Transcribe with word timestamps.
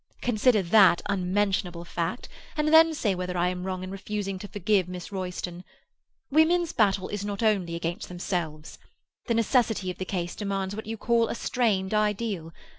Consider 0.23 0.63
that 0.63 1.03
unmentionable 1.09 1.85
fact, 1.85 2.27
and 2.57 2.73
then 2.73 2.91
say 2.95 3.13
whether 3.13 3.37
I 3.37 3.49
am 3.49 3.63
wrong 3.65 3.83
in 3.83 3.91
refusing 3.91 4.39
to 4.39 4.47
forgive 4.47 4.87
Miss 4.87 5.11
Royston. 5.11 5.63
Women's 6.31 6.71
battle 6.73 7.07
is 7.09 7.23
not 7.23 7.43
only 7.43 7.75
against 7.75 8.07
themselves. 8.07 8.79
The 9.27 9.35
necessity 9.35 9.91
of 9.91 9.99
the 9.99 10.05
case 10.05 10.33
demands 10.35 10.75
what 10.75 10.87
you 10.87 10.97
call 10.97 11.27
a 11.27 11.35
strained 11.35 11.93
ideal. 11.93 12.51